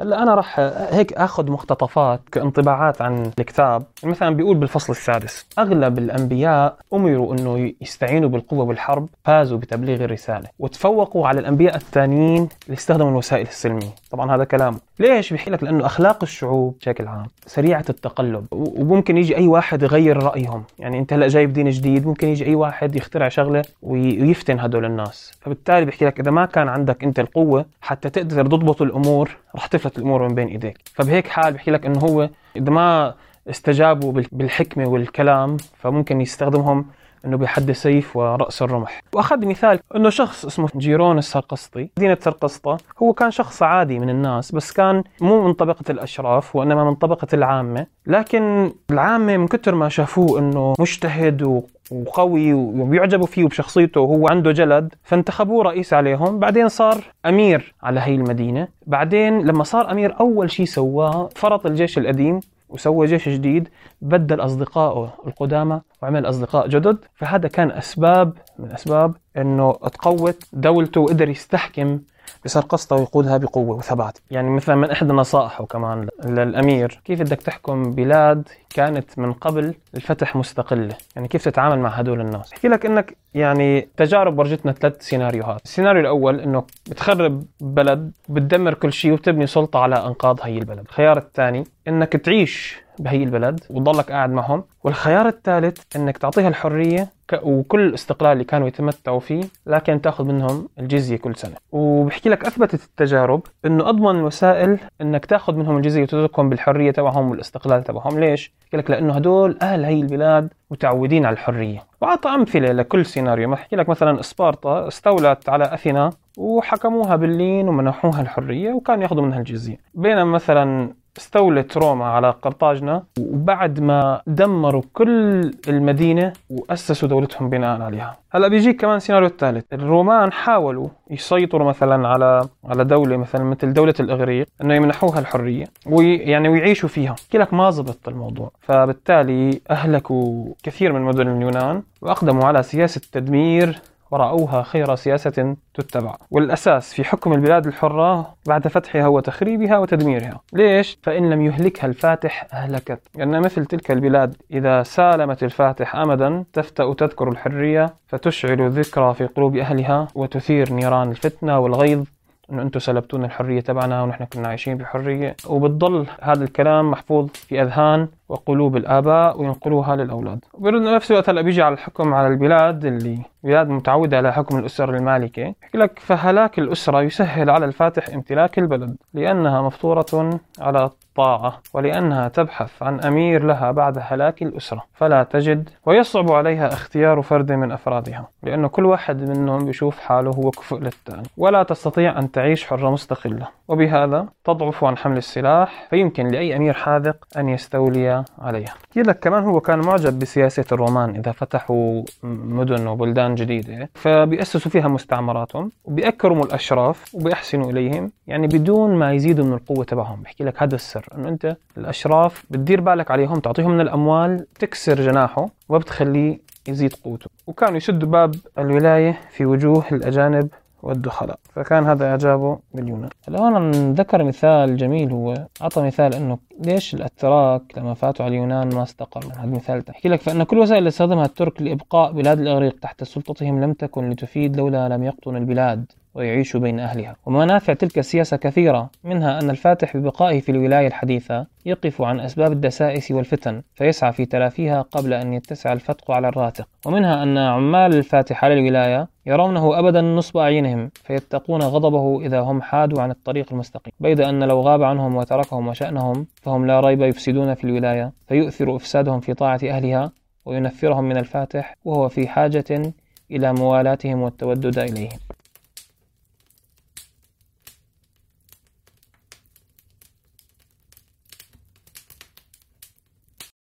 هلا 0.00 0.22
أنا 0.22 0.34
راح 0.34 0.60
هيك 0.90 1.12
آخذ 1.12 1.50
مقتطفات 1.50 2.20
كانطباعات 2.32 3.02
عن 3.02 3.30
الكتاب. 3.38 3.82
مثلا 4.04 4.30
بيقول 4.30 4.56
بالفصل 4.56 4.92
السادس 4.92 5.46
أغلب 5.58 5.98
الأنبياء 5.98 6.76
أمروا 6.92 7.34
إنه 7.34 7.72
يستعينوا 7.80 8.28
بالقوة 8.28 8.64
بالحرب 8.64 9.08
فازوا 9.24 9.58
بتبليغ 9.58 10.04
الرسالة 10.04 10.48
وتفوقوا 10.58 11.28
على 11.28 11.40
الأنبياء 11.40 11.76
الثانيين 11.76 12.48
اللي 12.66 12.76
استخدموا 12.76 13.10
الوسائل 13.10 13.46
السلمية. 13.46 13.94
طبعا 14.10 14.36
هذا 14.36 14.44
كلامه 14.44 14.78
ليش؟ 14.98 15.32
بيحكي 15.32 15.50
لك 15.50 15.62
لأنه 15.62 15.86
أخلاق 15.86 16.22
الشعوب 16.22 16.76
بشكل 16.80 17.08
عام 17.08 17.26
سريعة 17.46 17.84
التقلب 17.90 18.46
وممكن 18.52 19.16
يجي 19.16 19.36
أي 19.36 19.46
واحد 19.46 19.82
يغير 19.82 20.22
رأيهم. 20.22 20.64
يعني 20.78 20.98
أنت 20.98 21.12
هلا 21.12 21.28
جايب 21.28 21.52
دين 21.52 21.70
جديد 21.70 22.06
ممكن 22.06 22.28
يجي 22.28 22.46
أي 22.46 22.54
واحد 22.54 22.96
يخترع 22.96 23.28
شغلة 23.28 23.62
ويفتن 23.82 24.60
هدول 24.60 24.84
الناس. 24.84 25.32
فبالتالي 25.40 25.84
بيحكي 25.84 26.04
لك 26.04 26.20
إذا 26.20 26.30
ما 26.30 26.46
كان 26.46 26.68
عندك 26.68 27.04
أنت 27.04 27.18
القوة 27.18 27.64
حتى 27.80 28.10
تقدر 28.10 28.42
تضبط 28.46 28.82
الأمور 28.82 29.36
رح 29.56 29.66
تفلت 29.88 29.98
الأمور 29.98 30.28
من 30.28 30.34
بين 30.34 30.48
إيديك. 30.48 30.78
فبهيك 30.94 31.28
حال 31.28 31.52
بيحكي 31.52 31.70
لك 31.70 31.86
إنه 31.86 31.98
هو 31.98 32.28
إذا 32.56 32.70
ما 32.70 33.14
استجابوا 33.50 34.22
بالحكمة 34.32 34.88
والكلام 34.88 35.56
فممكن 35.76 36.20
يستخدمهم 36.20 36.86
إنه 37.24 37.36
بحد 37.36 37.72
سيف 37.72 38.16
ورأس 38.16 38.62
الرمح. 38.62 39.02
وأخذ 39.12 39.46
مثال 39.46 39.80
إنه 39.96 40.10
شخص 40.10 40.44
اسمه 40.44 40.68
جيرون 40.76 41.18
السرقسطي. 41.18 41.90
مدينة 41.98 42.18
سرقسطة. 42.20 42.76
هو 43.02 43.12
كان 43.12 43.30
شخص 43.30 43.62
عادي 43.62 43.98
من 43.98 44.10
الناس 44.10 44.52
بس 44.52 44.72
كان 44.72 45.02
مو 45.20 45.46
من 45.46 45.52
طبقة 45.52 45.84
الأشراف 45.90 46.56
وإنما 46.56 46.84
من 46.84 46.94
طبقة 46.94 47.28
العامة. 47.32 47.86
لكن 48.06 48.72
العامة 48.90 49.36
من 49.36 49.48
كثر 49.48 49.74
ما 49.74 49.88
شافوه 49.88 50.38
إنه 50.38 50.74
مجتهد 50.78 51.62
وقوي 51.90 52.54
وبيعجبوا 52.54 53.26
فيه 53.26 53.44
وبشخصيته 53.44 54.00
وهو 54.00 54.28
عنده 54.28 54.52
جلد 54.52 54.94
فانتخبوه 55.02 55.64
رئيس 55.64 55.92
عليهم 55.94 56.38
بعدين 56.38 56.68
صار 56.68 57.04
أمير 57.26 57.74
على 57.82 58.00
هي 58.00 58.14
المدينة. 58.14 58.68
بعدين 58.86 59.46
لما 59.46 59.64
صار 59.64 59.90
أمير 59.90 60.20
أول 60.20 60.50
شيء 60.50 60.66
سواه 60.66 61.28
فرط 61.34 61.66
الجيش 61.66 61.98
القديم 61.98 62.40
وسوى 62.68 63.06
جيش 63.06 63.28
جديد 63.28 63.68
بدل 64.02 64.40
أصدقائه 64.40 65.14
القدامى 65.26 65.80
وعمل 66.02 66.28
أصدقاء 66.28 66.68
جدد. 66.68 66.98
فهذا 67.14 67.48
كان 67.48 67.70
أسباب 67.70 68.32
من 68.58 68.72
أسباب 68.72 69.14
أنه 69.36 69.72
تقوت 69.72 70.44
دولته 70.52 71.00
وقدر 71.00 71.28
يستحكم 71.28 72.00
بسرقسطة 72.44 72.96
ويقودها 72.96 73.36
بقوة 73.36 73.76
وثبات. 73.76 74.18
يعني 74.30 74.50
مثلا 74.50 74.74
من 74.74 74.90
إحدى 74.90 75.12
نصائحه 75.12 75.64
كمان 75.66 76.08
للأمير 76.24 77.00
كيف 77.04 77.20
بدك 77.20 77.42
تحكم 77.42 77.82
بلاد 77.82 78.48
كانت 78.70 79.18
من 79.18 79.32
قبل 79.32 79.74
الفتح 79.94 80.36
مستقلة؟ 80.36 80.94
يعني 81.16 81.28
كيف 81.28 81.44
تتعامل 81.44 81.78
مع 81.78 81.88
هدول 81.88 82.20
الناس؟ 82.20 82.52
احكي 82.52 82.68
لك 82.68 82.86
إنك 82.86 83.16
يعني 83.34 83.88
تجارب 83.96 84.38
ورجتنا 84.38 84.72
ثلاث 84.72 85.02
سيناريوهات. 85.02 85.60
السيناريو 85.64 86.00
الأول 86.00 86.40
إنه 86.40 86.64
بتخرب 86.90 87.44
بلد 87.60 88.12
بتدمر 88.28 88.74
كل 88.74 88.92
شيء 88.92 89.12
وبتبني 89.12 89.46
سلطة 89.46 89.78
على 89.78 90.06
أنقاض 90.06 90.40
هي 90.42 90.58
البلد. 90.58 90.78
الخيار 90.78 91.18
الثاني 91.18 91.64
إنك 91.88 92.12
تعيش 92.12 92.87
بهي 93.00 93.22
البلد 93.22 93.60
وتضلك 93.70 94.12
قاعد 94.12 94.30
معهم. 94.30 94.64
والخيار 94.84 95.28
الثالث 95.28 95.96
إنك 95.96 96.18
تعطيها 96.18 96.48
الحرية 96.48 97.08
وكل 97.42 97.80
الاستقلال 97.80 98.32
اللي 98.32 98.44
كانوا 98.44 98.68
يتمتعوا 98.68 99.20
فيه 99.20 99.42
لكن 99.66 100.00
تأخذ 100.00 100.24
منهم 100.24 100.68
الجزية 100.78 101.16
كل 101.16 101.36
سنة. 101.36 101.54
وبحكي 101.72 102.28
لك 102.28 102.46
أثبتت 102.46 102.84
التجارب 102.84 103.42
إنه 103.64 103.88
أضمن 103.88 104.18
الوسائل 104.18 104.78
إنك 105.00 105.26
تأخذ 105.26 105.54
منهم 105.54 105.76
الجزية 105.76 106.02
وتتركهم 106.02 106.48
بالحرية 106.48 106.90
تبعهم 106.90 107.30
والاستقلال 107.30 107.84
تبعهم. 107.84 108.20
ليش؟ 108.20 108.52
بحكي 108.62 108.76
لك 108.76 108.90
لأنه 108.90 109.14
هدول 109.14 109.58
أهل 109.62 109.84
هي 109.84 110.00
البلاد 110.00 110.48
متعودين 110.70 111.26
على 111.26 111.34
الحرية. 111.34 111.84
وأعطى 112.02 112.28
أمثلة 112.28 112.72
لكل 112.72 113.06
سيناريو. 113.06 113.50
بحكي 113.50 113.76
لك 113.76 113.88
مثلا 113.88 114.20
اسبارتا 114.20 114.88
استولت 114.88 115.48
على 115.48 115.74
أثينا 115.74 116.10
وحكموها 116.38 117.16
باللين 117.16 117.68
ومنحوها 117.68 118.20
الحرية 118.20 118.72
وكانوا 118.72 119.02
يأخذوا 119.02 119.22
منها 119.22 119.38
الجزية. 119.38 119.76
بينما 119.94 120.24
مثلا 120.24 120.94
استولت 121.16 121.76
روما 121.76 122.04
على 122.04 122.30
قرطاجنة 122.30 123.02
وبعد 123.20 123.80
ما 123.80 124.20
دمروا 124.26 124.82
كل 124.92 125.50
المدينة 125.68 126.32
وأسسوا 126.50 127.08
دولتهم 127.08 127.50
بناء 127.50 127.82
عليها. 127.82 128.16
هلأ 128.30 128.48
بيجيك 128.48 128.80
كمان 128.80 128.98
سيناريو 128.98 129.28
الثالث. 129.28 129.64
الرومان 129.72 130.32
حاولوا 130.32 130.88
يسيطروا 131.10 131.68
مثلا 131.68 132.08
على 132.08 132.48
على 132.64 132.84
دولة 132.84 133.16
مثلا 133.16 133.44
مثل 133.44 133.72
دولة 133.72 133.94
الإغريق 134.00 134.46
إنه 134.62 134.74
يمنحوها 134.74 135.18
الحرية 135.18 135.64
ويعني 135.86 136.48
ويعيشوا 136.48 136.88
فيها. 136.88 137.16
بحكي 137.32 137.40
لك 137.40 137.54
ما 137.54 137.70
زبط 137.70 138.08
الموضوع. 138.08 138.50
فبالتالي 138.60 139.60
أهلكوا 139.70 140.44
كثير 140.62 140.92
من 140.92 141.02
مدن 141.02 141.36
اليونان 141.36 141.82
وأقدموا 142.02 142.44
على 142.44 142.62
سياسة 142.62 143.00
تدمير 143.12 143.80
ورأوها 144.10 144.62
خير 144.62 144.94
سياسة 144.94 145.56
تتبع. 145.74 146.14
والأساس 146.30 146.94
في 146.94 147.04
حكم 147.04 147.32
البلاد 147.32 147.66
الحرة 147.66 148.34
بعد 148.46 148.68
فتحها 148.68 149.06
وتخريبها 149.06 149.78
وتدميرها. 149.78 150.40
ليش؟ 150.52 150.98
فإن 151.02 151.30
لم 151.30 151.42
يهلكها 151.42 151.86
الفاتح 151.86 152.46
أهلكت. 152.52 153.00
لأن 153.14 153.40
مثل 153.40 153.64
تلك 153.66 153.90
البلاد 153.90 154.36
إذا 154.50 154.82
سالمت 154.82 155.42
الفاتح 155.42 155.96
أمدا 155.96 156.44
تفتأ 156.52 156.94
تذكر 156.94 157.28
الحرية 157.28 157.94
فتشعل 158.06 158.70
ذكرى 158.70 159.14
في 159.14 159.26
قلوب 159.26 159.56
أهلها 159.56 160.08
وتثير 160.14 160.72
نيران 160.72 161.10
الفتنة 161.10 161.58
والغيظ. 161.58 162.04
إنه 162.52 162.62
أنتم 162.62 162.80
سلبتونا 162.80 163.26
الحرية 163.26 163.60
تبعنا 163.60 164.02
ونحن 164.02 164.24
كنا 164.24 164.48
عايشين 164.48 164.76
بحريه 164.76 165.36
وبتضل 165.46 166.06
هذا 166.22 166.44
الكلام 166.44 166.90
محفوظ 166.90 167.28
في 167.28 167.62
أذهان 167.62 168.08
وقلوب 168.28 168.76
الآباء 168.76 169.40
وينقلوها 169.40 169.96
للأولاد. 169.96 170.44
وبنفس 170.54 171.10
الوقت 171.10 171.28
هلأ 171.28 171.42
بيجي 171.42 171.62
على 171.62 171.74
الحكم 171.74 172.14
على 172.14 172.28
البلاد 172.28 172.84
اللي 172.84 173.18
بلاد 173.44 173.68
متعودة 173.68 174.16
على 174.16 174.32
حكم 174.32 174.58
الأسر 174.58 174.94
المالكة 174.94 175.54
يحكي 175.62 175.78
لك 175.78 175.98
فهلاك 175.98 176.58
الأسرة 176.58 177.02
يسهل 177.02 177.50
على 177.50 177.64
الفاتح 177.64 178.08
امتلاك 178.14 178.58
البلد 178.58 178.96
لأنها 179.14 179.62
مفطورة 179.62 180.40
على 180.60 180.90
الطاعة 181.18 181.60
ولأنها 181.74 182.28
تبحث 182.28 182.82
عن 182.82 183.00
أمير 183.00 183.44
لها 183.44 183.70
بعد 183.70 183.98
هلاك 184.02 184.42
الأسرة. 184.42 184.84
فلا 184.94 185.22
تجد 185.22 185.68
ويصعب 185.86 186.32
عليها 186.32 186.68
اختيار 186.68 187.22
فرد 187.22 187.52
من 187.52 187.72
أفرادها 187.72 188.28
لأنه 188.42 188.68
كل 188.68 188.86
واحد 188.86 189.28
منهم 189.28 189.64
بيشوف 189.64 189.98
حاله 189.98 190.30
هو 190.30 190.50
كفؤ 190.50 190.78
للثاني 190.78 191.28
ولا 191.36 191.62
تستطيع 191.62 192.18
أن 192.18 192.30
تعيش 192.30 192.66
حرة 192.66 192.90
مستقلة. 192.90 193.48
وبهذا 193.68 194.26
تضعف 194.44 194.84
عن 194.84 194.96
حمل 194.96 195.16
السلاح 195.16 195.86
فيمكن 195.90 196.28
لأي 196.28 196.56
أمير 196.56 196.74
حاذق 196.74 197.16
أن 197.36 197.48
يستولي 197.48 198.24
عليها. 198.38 198.74
لك 198.96 199.18
كمان 199.18 199.44
هو 199.44 199.60
كان 199.60 199.78
معجب 199.78 200.18
بسياسة 200.18 200.64
الرومان 200.72 201.16
إذا 201.16 201.32
فتحوا 201.32 202.02
مدن 202.22 202.86
وبلدان 202.86 203.34
جديدة 203.34 203.90
فبيأسسوا 203.94 204.70
فيها 204.70 204.88
مستعمراتهم 204.88 205.70
وبيأكرموا 205.84 206.44
الأشراف 206.44 207.14
وبيحسنوا 207.14 207.70
إليهم 207.70 208.12
يعني 208.26 208.46
بدون 208.46 208.94
ما 208.94 209.12
يزيدوا 209.12 209.44
من 209.44 209.52
القوة 209.52 209.84
تبعهم. 209.84 210.22
بحكي 210.22 210.44
لك 210.44 210.62
هذا 210.62 210.74
السر. 210.74 211.07
أنه 211.14 211.28
أنت؟ 211.28 211.56
الأشراف 211.78 212.44
بتدير 212.50 212.80
بالك 212.80 213.10
عليهم 213.10 213.40
تعطيهم 213.40 213.70
من 213.70 213.80
الأموال 213.80 214.46
تكسر 214.58 215.00
جناحه 215.00 215.46
وبتخليه 215.68 216.40
يزيد 216.68 216.94
قوته. 217.04 217.30
وكانوا 217.46 217.76
يسدوا 217.76 218.08
باب 218.08 218.34
الولاية 218.58 219.20
في 219.30 219.46
وجوه 219.46 219.84
الأجانب 219.92 220.48
والدخلاء. 220.82 221.38
فكان 221.54 221.86
هذا 221.86 222.10
إعجابه 222.10 222.58
باليونان 222.74 223.10
هون 223.30 223.92
ذكر 223.92 224.24
مثال 224.24 224.76
جميل 224.76 225.12
هو 225.12 225.46
أعطى 225.62 225.82
مثال 225.82 226.14
أنه 226.14 226.38
ليش 226.60 226.94
الأتراك 226.94 227.62
لما 227.76 227.94
فاتوا 227.94 228.24
على 228.24 228.34
اليونان 228.34 228.74
ما 228.74 228.82
استقروا. 228.82 229.32
هذا 229.32 229.46
مثال 229.46 229.82
تحكي 229.82 230.08
لك. 230.08 230.20
فإن 230.20 230.42
كل 230.42 230.58
وسائل 230.58 230.86
استخدمها 230.86 231.24
الترك 231.24 231.62
لإبقاء 231.62 232.12
بلاد 232.12 232.40
الإغريق 232.40 232.78
تحت 232.78 233.04
سلطتهم 233.04 233.60
لم 233.60 233.72
تكن 233.72 234.10
لتفيد 234.10 234.56
لولا 234.56 234.88
لم 234.88 235.04
يقطنوا 235.04 235.38
البلاد. 235.38 235.92
ويعيش 236.18 236.56
بين 236.56 236.80
أهلها. 236.80 237.16
ومنافع 237.26 237.72
تلك 237.72 237.98
السياسة 237.98 238.36
كثيرة 238.36 238.90
منها 239.04 239.40
أن 239.40 239.50
الفاتح 239.50 239.96
ببقائه 239.96 240.40
في 240.40 240.52
الولاية 240.52 240.86
الحديثة 240.86 241.46
يقف 241.66 242.02
عن 242.02 242.20
أسباب 242.20 242.52
الدسائس 242.52 243.10
والفتن 243.10 243.62
فيسعى 243.74 244.12
في 244.12 244.24
تلافيها 244.24 244.82
قبل 244.82 245.12
أن 245.12 245.32
يتسع 245.32 245.72
الفتق 245.72 246.10
على 246.10 246.28
الراتق. 246.28 246.68
ومنها 246.86 247.22
أن 247.22 247.38
عمال 247.38 247.94
الفاتح 247.94 248.44
على 248.44 248.54
الولاية 248.54 249.08
يرونه 249.26 249.78
أبدا 249.78 250.00
نصب 250.00 250.36
أعينهم 250.36 250.90
فيتقون 251.04 251.62
غضبه 251.62 252.26
إذا 252.26 252.40
هم 252.40 252.62
حادوا 252.62 253.02
عن 253.02 253.10
الطريق 253.10 253.46
المستقيم. 253.52 253.92
بيد 254.00 254.20
أن 254.20 254.44
لو 254.44 254.60
غاب 254.60 254.82
عنهم 254.82 255.16
وتركهم 255.16 255.68
وشأنهم 255.68 256.26
فهم 256.42 256.66
لا 256.66 256.80
ريب 256.80 257.02
يفسدون 257.02 257.54
في 257.54 257.64
الولاية 257.64 258.12
فيؤثر 258.28 258.76
إفسادهم 258.76 259.20
في 259.20 259.34
طاعة 259.34 259.60
أهلها 259.64 260.12
وينفرهم 260.44 261.04
من 261.04 261.16
الفاتح 261.16 261.76
وهو 261.84 262.08
في 262.08 262.28
حاجة 262.28 262.92
إلى 263.30 263.52
موالاتهم 263.52 264.22
والتودد 264.22 264.78
إليهم. 264.78 265.27